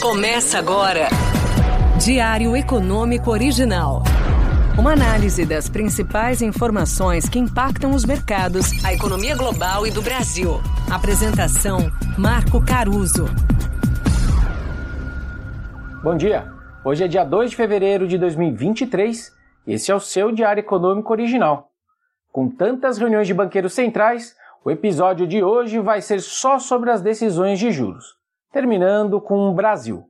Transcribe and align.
Começa 0.00 0.60
agora. 0.60 1.08
Diário 2.00 2.56
Econômico 2.56 3.32
Original. 3.32 4.04
Uma 4.78 4.92
análise 4.92 5.44
das 5.44 5.68
principais 5.68 6.40
informações 6.40 7.28
que 7.28 7.36
impactam 7.36 7.90
os 7.90 8.04
mercados, 8.04 8.84
a 8.84 8.94
economia 8.94 9.36
global 9.36 9.84
e 9.88 9.90
do 9.90 10.00
Brasil. 10.00 10.60
Apresentação: 10.88 11.90
Marco 12.16 12.64
Caruso. 12.64 13.26
Bom 16.00 16.16
dia. 16.16 16.46
Hoje 16.84 17.02
é 17.02 17.08
dia 17.08 17.24
2 17.24 17.50
de 17.50 17.56
fevereiro 17.56 18.06
de 18.06 18.16
2023. 18.18 19.32
Esse 19.66 19.90
é 19.90 19.94
o 19.96 20.00
seu 20.00 20.30
Diário 20.30 20.60
Econômico 20.60 21.12
Original. 21.12 21.72
Com 22.30 22.48
tantas 22.48 22.98
reuniões 22.98 23.26
de 23.26 23.34
banqueiros 23.34 23.72
centrais, 23.72 24.36
o 24.64 24.70
episódio 24.70 25.26
de 25.26 25.42
hoje 25.42 25.80
vai 25.80 26.00
ser 26.00 26.20
só 26.20 26.60
sobre 26.60 26.92
as 26.92 27.02
decisões 27.02 27.58
de 27.58 27.72
juros, 27.72 28.17
terminando 28.52 29.20
com 29.20 29.48
o 29.48 29.54
Brasil. 29.54 30.04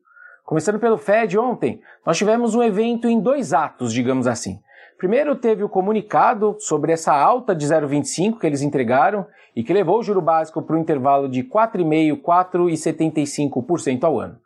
Começando 0.45 0.79
pelo 0.79 0.97
Fed 0.97 1.39
ontem, 1.39 1.81
nós 2.07 2.17
tivemos 2.17 2.55
um 2.55 2.63
evento 2.63 3.09
em 3.09 3.21
dois 3.21 3.53
atos, 3.53 3.93
digamos 3.93 4.27
assim. 4.27 4.61
Primeiro 4.97 5.37
teve 5.37 5.63
o 5.63 5.69
comunicado 5.69 6.57
sobre 6.59 6.91
essa 6.91 7.13
alta 7.13 7.55
de 7.55 7.67
0,25 7.67 8.39
que 8.39 8.47
eles 8.47 8.63
entregaram 8.63 9.27
e 9.55 9.63
que 9.63 9.73
levou 9.73 9.99
o 9.99 10.03
juro 10.03 10.21
básico 10.21 10.63
para 10.63 10.75
o 10.75 10.79
intervalo 10.79 11.29
de 11.29 11.45
4,5% 11.45 12.23
4,75% 12.23 14.05
ao 14.05 14.19
ano. 14.19 14.39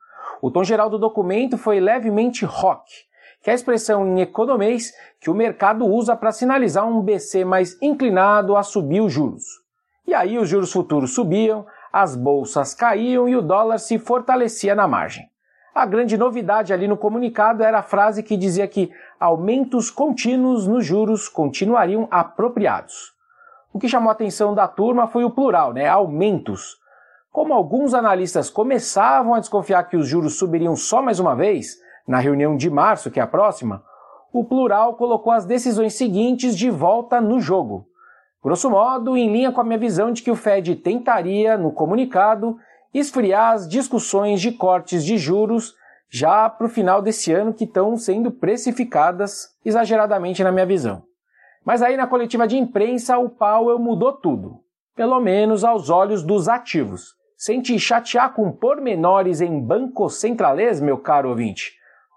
O 0.42 0.50
tom 0.50 0.64
geral 0.64 0.90
do 0.90 0.98
documento 0.98 1.56
foi 1.56 1.78
levemente 1.78 2.44
rock, 2.44 2.90
que 3.42 3.48
é 3.48 3.52
a 3.52 3.54
expressão 3.54 4.06
em 4.06 4.20
economês 4.20 4.92
que 5.20 5.30
o 5.30 5.34
mercado 5.34 5.86
usa 5.86 6.16
para 6.16 6.32
sinalizar 6.32 6.86
um 6.86 7.00
BC 7.00 7.44
mais 7.44 7.80
inclinado 7.80 8.56
a 8.56 8.62
subir 8.62 9.00
os 9.00 9.12
juros. 9.12 9.44
E 10.06 10.12
aí 10.12 10.36
os 10.36 10.48
juros 10.48 10.72
futuros 10.72 11.14
subiam, 11.14 11.64
as 11.92 12.16
bolsas 12.16 12.74
caíam 12.74 13.28
e 13.28 13.36
o 13.36 13.42
dólar 13.42 13.78
se 13.78 13.98
fortalecia 13.98 14.74
na 14.74 14.88
margem. 14.88 15.28
A 15.74 15.86
grande 15.86 16.16
novidade 16.16 16.72
ali 16.72 16.86
no 16.86 16.96
comunicado 16.96 17.62
era 17.62 17.78
a 17.78 17.82
frase 17.82 18.22
que 18.22 18.36
dizia 18.36 18.66
que 18.68 18.90
aumentos 19.18 19.90
contínuos 19.90 20.66
nos 20.66 20.84
juros 20.84 21.28
continuariam 21.28 22.06
apropriados. 22.10 23.12
O 23.72 23.78
que 23.78 23.88
chamou 23.88 24.10
a 24.10 24.12
atenção 24.12 24.54
da 24.54 24.68
turma 24.68 25.06
foi 25.06 25.24
o 25.24 25.30
plural, 25.30 25.72
né? 25.72 25.88
Aumentos. 25.88 26.76
Como 27.32 27.54
alguns 27.54 27.94
analistas 27.94 28.50
começavam 28.50 29.32
a 29.32 29.40
desconfiar 29.40 29.84
que 29.84 29.96
os 29.96 30.06
juros 30.06 30.38
subiriam 30.38 30.76
só 30.76 31.00
mais 31.00 31.18
uma 31.18 31.34
vez, 31.34 31.78
na 32.06 32.18
reunião 32.18 32.54
de 32.56 32.68
março, 32.68 33.10
que 33.10 33.18
é 33.18 33.22
a 33.22 33.26
próxima, 33.26 33.82
o 34.30 34.44
plural 34.44 34.94
colocou 34.96 35.32
as 35.32 35.46
decisões 35.46 35.94
seguintes 35.94 36.56
de 36.56 36.68
volta 36.68 37.20
no 37.20 37.40
jogo. 37.40 37.86
Grosso 38.42 38.68
modo, 38.68 39.16
em 39.16 39.32
linha 39.32 39.52
com 39.52 39.60
a 39.60 39.64
minha 39.64 39.78
visão 39.78 40.10
de 40.10 40.20
que 40.20 40.30
o 40.30 40.34
Fed 40.34 40.74
tentaria, 40.76 41.56
no 41.56 41.70
comunicado, 41.70 42.58
esfriar 42.92 43.52
as 43.52 43.68
discussões 43.68 44.40
de 44.40 44.50
cortes 44.50 45.04
de 45.04 45.16
juros 45.16 45.74
já 46.10 46.48
para 46.50 46.66
o 46.66 46.70
final 46.70 47.00
desse 47.00 47.32
ano 47.32 47.54
que 47.54 47.64
estão 47.64 47.96
sendo 47.96 48.30
precificadas 48.30 49.56
exageradamente 49.64 50.42
na 50.42 50.50
minha 50.50 50.66
visão. 50.66 51.02
Mas 51.64 51.80
aí 51.80 51.96
na 51.96 52.06
coletiva 52.06 52.46
de 52.46 52.58
imprensa 52.58 53.16
o 53.16 53.30
Powell 53.30 53.78
mudou 53.78 54.12
tudo, 54.12 54.58
pelo 54.96 55.20
menos 55.20 55.62
aos 55.62 55.88
olhos 55.88 56.22
dos 56.22 56.48
ativos. 56.48 57.14
Sem 57.36 57.60
te 57.60 57.78
chatear 57.78 58.34
com 58.34 58.52
pormenores 58.52 59.40
em 59.40 59.60
banco 59.60 60.08
centralês, 60.08 60.80
meu 60.80 60.98
caro 60.98 61.30
ouvinte. 61.30 61.72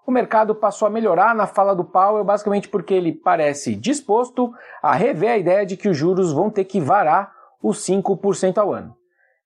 O 0.06 0.11
mercado 0.11 0.53
passou 0.53 0.88
a 0.88 0.92
melhorar 0.92 1.34
na 1.34 1.48
fala 1.48 1.75
do 1.75 1.84
Powell 1.84 2.23
basicamente 2.23 2.70
porque 2.70 2.94
ele 2.94 3.11
parece 3.11 3.75
disposto 3.75 4.53
a 4.81 4.94
rever 4.94 5.31
a 5.31 5.38
ideia 5.38 5.66
de 5.66 5.75
que 5.75 5.89
os 5.89 5.98
juros 5.98 6.31
vão 6.31 6.50
ter 6.50 6.66
que 6.66 6.80
varar 6.80 7.34
os 7.61 7.80
5% 7.80 8.58
ao 8.59 8.72
ano. 8.72 8.95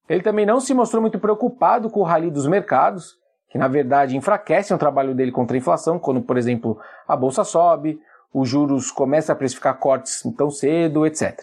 Ele 0.10 0.22
também 0.22 0.46
não 0.46 0.60
se 0.60 0.74
mostrou 0.74 1.02
muito 1.02 1.18
preocupado 1.20 1.90
com 1.90 2.02
o 2.02 2.04
rally 2.04 2.30
dos 2.30 2.46
mercados, 2.46 3.16
que 3.50 3.58
na 3.58 3.68
verdade 3.68 4.18
enfraquecem 4.18 4.76
o 4.76 4.80
trabalho 4.80 5.16
dele 5.16 5.32
contra 5.32 5.56
a 5.56 5.60
inflação, 5.60 5.98
quando, 5.98 6.22
por 6.22 6.38
exemplo, 6.38 6.78
a 7.08 7.16
bolsa 7.16 7.44
sobe, 7.44 8.00
os 8.34 8.50
juros 8.50 8.92
começam 8.92 9.34
a 9.34 9.38
precificar 9.38 9.78
cortes 9.78 10.22
tão 10.36 10.50
cedo, 10.50 11.06
etc. 11.06 11.40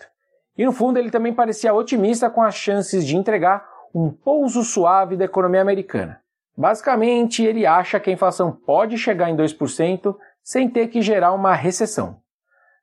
E 0.58 0.64
no 0.64 0.72
fundo 0.72 0.98
ele 0.98 1.10
também 1.10 1.32
parecia 1.32 1.72
otimista 1.72 2.28
com 2.28 2.42
as 2.42 2.54
chances 2.54 3.06
de 3.06 3.16
entregar 3.16 3.66
um 3.94 4.10
pouso 4.10 4.62
suave 4.62 5.16
da 5.16 5.24
economia 5.24 5.62
americana. 5.62 6.20
Basicamente, 6.56 7.44
ele 7.44 7.66
acha 7.66 8.00
que 8.00 8.10
a 8.10 8.12
inflação 8.12 8.50
pode 8.50 8.96
chegar 8.96 9.30
em 9.30 9.36
2% 9.36 10.16
sem 10.42 10.70
ter 10.70 10.88
que 10.88 11.02
gerar 11.02 11.32
uma 11.32 11.54
recessão. 11.54 12.20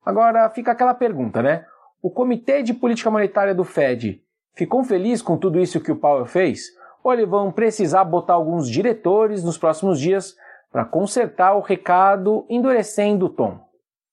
Agora 0.05 0.49
fica 0.49 0.71
aquela 0.71 0.93
pergunta, 0.93 1.41
né? 1.41 1.65
O 2.01 2.11
Comitê 2.11 2.61
de 2.61 2.73
Política 2.73 3.09
Monetária 3.09 3.55
do 3.55 3.63
Fed 3.63 4.21
Ficou 4.55 4.83
feliz 4.83 5.21
com 5.21 5.35
tudo 5.35 5.59
isso 5.59 5.81
que 5.81 5.91
o 5.91 5.95
Powell 5.95 6.27
fez? 6.27 6.67
Ou 7.03 7.11
eles 7.11 7.27
vão 7.27 7.51
precisar 7.51 8.03
botar 8.03 8.33
alguns 8.33 8.69
diretores 8.69 9.43
nos 9.43 9.57
próximos 9.57 9.99
dias 9.99 10.35
para 10.71 10.85
consertar 10.85 11.55
o 11.55 11.61
recado, 11.61 12.45
endurecendo 12.47 13.25
o 13.25 13.29
tom? 13.29 13.59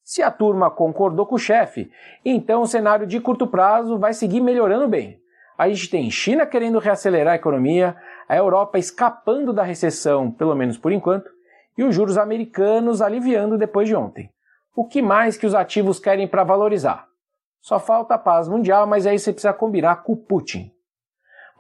Se 0.03 0.23
a 0.23 0.31
turma 0.31 0.71
concordou 0.71 1.27
com 1.27 1.35
o 1.35 1.39
chefe, 1.39 1.91
então 2.25 2.63
o 2.63 2.67
cenário 2.67 3.07
de 3.07 3.21
curto 3.21 3.47
prazo 3.47 3.99
vai 3.99 4.15
seguir 4.15 4.41
melhorando 4.41 4.89
bem. 4.89 5.20
A 5.61 5.69
gente 5.69 5.91
tem 5.91 6.11
China 6.11 6.47
querendo 6.47 6.79
reacelerar 6.79 7.35
a 7.35 7.37
economia, 7.37 7.95
a 8.27 8.35
Europa 8.35 8.79
escapando 8.79 9.53
da 9.53 9.63
recessão, 9.63 10.31
pelo 10.31 10.55
menos 10.55 10.79
por 10.79 10.91
enquanto, 10.91 11.31
e 11.77 11.85
os 11.85 11.95
juros 11.95 12.17
americanos 12.17 13.03
aliviando 13.03 13.59
depois 13.59 13.87
de 13.87 13.95
ontem. 13.95 14.33
O 14.75 14.87
que 14.87 15.03
mais 15.03 15.37
que 15.37 15.45
os 15.45 15.55
ativos 15.55 15.99
querem 16.01 16.27
para 16.27 16.45
valorizar? 16.45 17.07
Só 17.61 17.79
falta 17.79 18.15
a 18.15 18.19
paz 18.19 18.49
mundial, 18.49 18.87
mas 18.87 19.07
aí 19.07 19.19
você 19.19 19.35
precisa 19.35 19.53
combinar 19.53 19.97
com 19.97 20.15
o 20.15 20.17
Putin. 20.17 20.73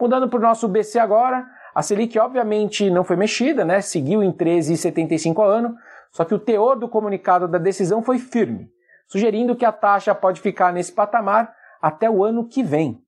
Mudando 0.00 0.30
para 0.30 0.38
o 0.38 0.42
nosso 0.42 0.66
BC 0.66 0.98
agora, 0.98 1.46
a 1.74 1.82
Selic 1.82 2.18
obviamente 2.18 2.88
não 2.88 3.04
foi 3.04 3.16
mexida, 3.16 3.66
né? 3.66 3.82
Seguiu 3.82 4.22
em 4.22 4.32
13,75 4.32 5.42
ao 5.42 5.50
ano, 5.50 5.76
só 6.10 6.24
que 6.24 6.34
o 6.34 6.38
teor 6.38 6.78
do 6.78 6.88
comunicado 6.88 7.46
da 7.46 7.58
decisão 7.58 8.02
foi 8.02 8.18
firme, 8.18 8.70
sugerindo 9.06 9.54
que 9.54 9.66
a 9.66 9.72
taxa 9.72 10.14
pode 10.14 10.40
ficar 10.40 10.72
nesse 10.72 10.90
patamar 10.90 11.54
até 11.82 12.08
o 12.08 12.24
ano 12.24 12.48
que 12.48 12.62
vem. 12.62 12.98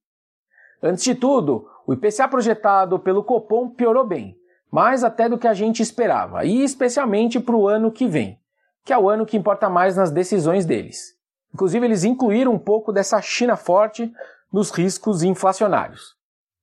Antes 0.83 1.05
de 1.05 1.15
tudo, 1.15 1.69
o 1.87 1.93
IPCA 1.93 2.27
projetado 2.27 2.99
pelo 2.99 3.23
Copom 3.23 3.69
piorou 3.69 4.05
bem, 4.05 4.37
mais 4.71 5.05
até 5.05 5.29
do 5.29 5.39
que 5.39 5.47
a 5.47 5.55
gente 5.55 5.81
esperava, 5.83 6.45
e 6.45 6.65
especialmente 6.65 7.39
para 7.39 7.55
o 7.55 7.69
ano 7.69 7.93
que 7.93 8.07
vem, 8.07 8.39
que 8.85 8.93
é 8.93 8.99
o 8.99 9.09
ano 9.09 9.25
que 9.25 9.37
importa 9.37 9.69
mais 9.69 9.97
nas 9.97 10.11
decisões 10.11 10.67
deles. 10.67 11.15
Inclusive, 11.55 11.87
eles 11.87 12.03
incluíram 12.03 12.53
um 12.53 12.59
pouco 12.59 12.93
dessa 12.93 13.21
China 13.21 13.57
forte 13.57 14.13
nos 14.53 14.71
riscos 14.71 15.23
inflacionários. 15.23 16.17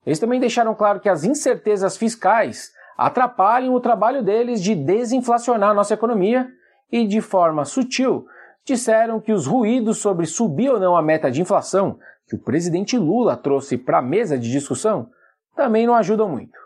Eles 0.06 0.20
também 0.20 0.40
deixaram 0.40 0.74
claro 0.76 1.00
que 1.00 1.08
as 1.08 1.24
incertezas 1.24 1.96
fiscais 1.96 2.72
atrapalham 2.98 3.74
o 3.74 3.80
trabalho 3.80 4.24
deles 4.24 4.62
de 4.62 4.76
desinflacionar 4.76 5.70
a 5.70 5.74
nossa 5.74 5.94
economia 5.94 6.50
e, 6.92 7.08
de 7.08 7.22
forma 7.22 7.64
sutil, 7.64 8.26
disseram 8.70 9.20
que 9.20 9.34
os 9.34 9.46
ruídos 9.46 9.98
sobre 9.98 10.26
subir 10.26 10.70
ou 10.70 10.80
não 10.80 10.96
a 10.96 11.02
meta 11.02 11.30
de 11.32 11.42
inflação 11.42 12.00
que 12.28 12.36
o 12.36 12.40
presidente 12.40 12.98
Lula 12.98 13.36
trouxe 13.36 13.78
para 13.78 13.98
a 13.98 14.02
mesa 14.02 14.38
de 14.38 14.52
discussão 14.52 15.10
também 15.56 15.88
não 15.88 15.96
ajudam 15.96 16.30
muito. 16.30 16.58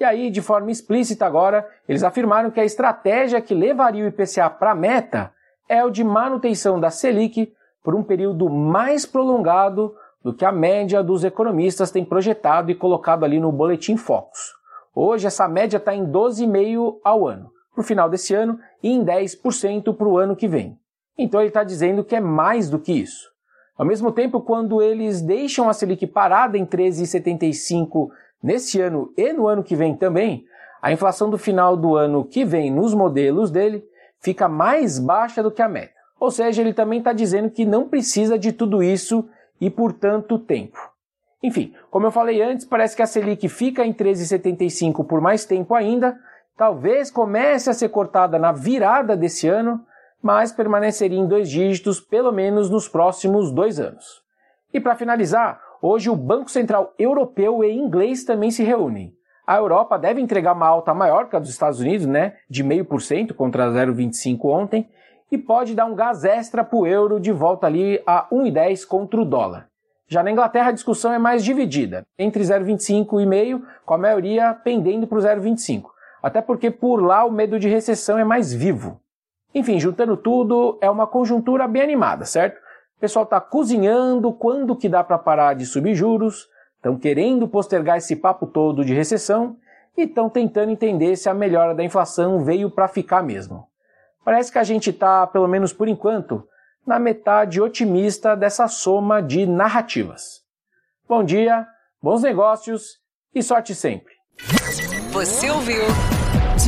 E 0.00 0.04
aí, 0.04 0.30
de 0.30 0.42
forma 0.42 0.70
explícita 0.70 1.24
agora, 1.24 1.66
eles 1.88 2.02
afirmaram 2.02 2.50
que 2.50 2.60
a 2.60 2.64
estratégia 2.64 3.40
que 3.40 3.54
levaria 3.54 4.04
o 4.04 4.08
IPCA 4.08 4.50
para 4.50 4.72
a 4.72 4.74
meta 4.74 5.32
é 5.68 5.84
o 5.84 5.90
de 5.90 6.04
manutenção 6.04 6.78
da 6.78 6.90
Selic 6.90 7.52
por 7.82 7.94
um 7.94 8.02
período 8.02 8.48
mais 8.48 9.06
prolongado 9.06 9.94
do 10.22 10.34
que 10.34 10.44
a 10.44 10.52
média 10.52 11.02
dos 11.02 11.24
economistas 11.24 11.90
tem 11.90 12.04
projetado 12.04 12.70
e 12.70 12.74
colocado 12.74 13.24
ali 13.24 13.40
no 13.40 13.52
Boletim 13.52 13.96
Focus. 13.96 14.52
Hoje 14.94 15.26
essa 15.26 15.48
média 15.48 15.76
está 15.76 15.94
em 15.94 16.04
12,5% 16.04 16.98
ao 17.04 17.26
ano, 17.26 17.50
para 17.72 17.80
o 17.82 17.84
final 17.84 18.10
desse 18.10 18.34
ano, 18.34 18.58
e 18.82 18.90
em 18.90 19.04
10% 19.04 19.96
para 19.96 20.08
o 20.08 20.18
ano 20.18 20.34
que 20.34 20.48
vem. 20.48 20.78
Então 21.18 21.40
ele 21.40 21.48
está 21.48 21.64
dizendo 21.64 22.04
que 22.04 22.14
é 22.14 22.20
mais 22.20 22.70
do 22.70 22.78
que 22.78 22.92
isso. 22.92 23.28
Ao 23.76 23.84
mesmo 23.84 24.12
tempo, 24.12 24.40
quando 24.40 24.80
eles 24.80 25.20
deixam 25.20 25.68
a 25.68 25.72
Selic 25.72 26.06
parada 26.06 26.56
em 26.56 26.64
13,75 26.64 28.08
nesse 28.42 28.80
ano 28.80 29.12
e 29.16 29.32
no 29.32 29.46
ano 29.46 29.62
que 29.62 29.76
vem 29.76 29.94
também, 29.96 30.44
a 30.80 30.92
inflação 30.92 31.28
do 31.28 31.36
final 31.36 31.76
do 31.76 31.96
ano 31.96 32.24
que 32.24 32.44
vem 32.44 32.70
nos 32.70 32.94
modelos 32.94 33.50
dele 33.50 33.84
fica 34.20 34.48
mais 34.48 34.98
baixa 34.98 35.42
do 35.42 35.50
que 35.50 35.62
a 35.62 35.68
meta. 35.68 35.92
Ou 36.20 36.30
seja, 36.30 36.60
ele 36.60 36.72
também 36.72 36.98
está 36.98 37.12
dizendo 37.12 37.50
que 37.50 37.64
não 37.64 37.88
precisa 37.88 38.38
de 38.38 38.52
tudo 38.52 38.82
isso 38.82 39.28
e 39.60 39.70
por 39.70 39.92
tanto 39.92 40.38
tempo. 40.38 40.78
Enfim, 41.42 41.72
como 41.90 42.06
eu 42.06 42.10
falei 42.10 42.42
antes, 42.42 42.64
parece 42.64 42.96
que 42.96 43.02
a 43.02 43.06
Selic 43.06 43.48
fica 43.48 43.84
em 43.84 43.92
13,75 43.92 45.06
por 45.06 45.20
mais 45.20 45.44
tempo 45.44 45.74
ainda, 45.74 46.18
talvez 46.56 47.10
comece 47.10 47.70
a 47.70 47.74
ser 47.74 47.90
cortada 47.90 48.38
na 48.38 48.50
virada 48.50 49.16
desse 49.16 49.46
ano, 49.46 49.80
mas 50.22 50.52
permaneceria 50.52 51.18
em 51.18 51.26
dois 51.26 51.48
dígitos 51.48 52.00
pelo 52.00 52.32
menos 52.32 52.70
nos 52.70 52.88
próximos 52.88 53.52
dois 53.52 53.78
anos. 53.78 54.22
E 54.72 54.80
para 54.80 54.96
finalizar, 54.96 55.60
hoje 55.80 56.10
o 56.10 56.16
Banco 56.16 56.50
Central 56.50 56.92
Europeu 56.98 57.64
e 57.64 57.72
inglês 57.72 58.24
também 58.24 58.50
se 58.50 58.62
reúnem 58.62 59.16
a 59.48 59.56
Europa 59.56 59.98
deve 59.98 60.20
entregar 60.20 60.52
uma 60.52 60.66
alta 60.66 60.92
maior 60.92 61.26
que 61.26 61.34
a 61.34 61.38
dos 61.38 61.48
Estados 61.48 61.80
Unidos, 61.80 62.06
né, 62.06 62.34
de 62.50 62.62
0,5% 62.62 63.32
contra 63.32 63.70
0,25 63.70 64.44
ontem, 64.44 64.86
e 65.32 65.38
pode 65.38 65.74
dar 65.74 65.86
um 65.86 65.94
gás 65.94 66.22
extra 66.22 66.62
para 66.62 66.78
o 66.78 66.86
euro 66.86 67.18
de 67.18 67.32
volta 67.32 67.66
ali 67.66 67.98
a 68.06 68.28
1,10 68.30 68.84
contra 68.86 69.18
o 69.18 69.24
dólar. 69.24 69.68
Já 70.06 70.22
na 70.22 70.30
Inglaterra 70.30 70.68
a 70.68 70.72
discussão 70.72 71.14
é 71.14 71.18
mais 71.18 71.42
dividida, 71.42 72.06
entre 72.18 72.42
0,25 72.42 73.22
e 73.22 73.24
meio, 73.24 73.62
com 73.86 73.94
a 73.94 73.98
maioria 73.98 74.52
pendendo 74.52 75.06
para 75.06 75.16
o 75.16 75.22
0,25. 75.22 75.84
até 76.22 76.42
porque 76.42 76.70
por 76.70 77.02
lá 77.02 77.24
o 77.24 77.32
medo 77.32 77.58
de 77.58 77.70
recessão 77.70 78.18
é 78.18 78.24
mais 78.24 78.52
vivo. 78.52 79.00
Enfim, 79.58 79.80
juntando 79.80 80.16
tudo, 80.16 80.78
é 80.80 80.88
uma 80.88 81.04
conjuntura 81.04 81.66
bem 81.66 81.82
animada, 81.82 82.24
certo? 82.24 82.58
O 82.96 83.00
pessoal 83.00 83.24
está 83.24 83.40
cozinhando 83.40 84.32
quando 84.32 84.76
que 84.76 84.88
dá 84.88 85.02
para 85.02 85.18
parar 85.18 85.54
de 85.54 85.66
subir 85.66 85.96
juros, 85.96 86.48
estão 86.76 86.96
querendo 86.96 87.48
postergar 87.48 87.96
esse 87.96 88.14
papo 88.14 88.46
todo 88.46 88.84
de 88.84 88.94
recessão 88.94 89.56
e 89.96 90.02
estão 90.02 90.30
tentando 90.30 90.70
entender 90.70 91.16
se 91.16 91.28
a 91.28 91.34
melhora 91.34 91.74
da 91.74 91.82
inflação 91.82 92.44
veio 92.44 92.70
para 92.70 92.86
ficar 92.86 93.20
mesmo. 93.20 93.66
Parece 94.24 94.52
que 94.52 94.58
a 94.58 94.62
gente 94.62 94.90
está, 94.90 95.26
pelo 95.26 95.48
menos 95.48 95.72
por 95.72 95.88
enquanto, 95.88 96.46
na 96.86 97.00
metade 97.00 97.60
otimista 97.60 98.36
dessa 98.36 98.68
soma 98.68 99.20
de 99.20 99.44
narrativas. 99.44 100.44
Bom 101.08 101.24
dia, 101.24 101.66
bons 102.00 102.22
negócios 102.22 103.00
e 103.34 103.42
sorte 103.42 103.74
sempre! 103.74 104.14
Você 105.10 105.50
ouviu? 105.50 105.82